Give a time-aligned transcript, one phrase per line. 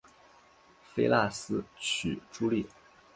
[0.83, 2.67] 菲腊斯娶茱莉。